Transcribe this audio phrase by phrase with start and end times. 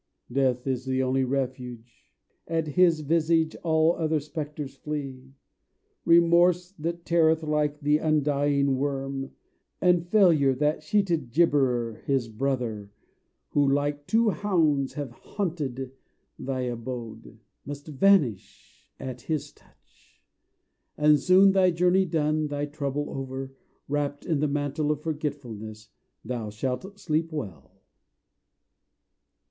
[0.31, 2.07] Death is the only refuge:
[2.47, 5.35] at his visage All other spectres flee.
[6.05, 9.29] Remorse that teareth Like the undying worm,
[9.79, 12.89] and Failure, That sheeted gibberer, his brother,
[13.49, 15.91] Who like two hounds have haunted
[16.39, 20.23] thy abode, Must vanish at his touch:
[20.97, 23.53] And soon, thy journey done, thy trouble over,
[23.87, 25.89] Wrapped in the mantle of forgetfulness
[26.25, 27.83] Thou shalt sleep well.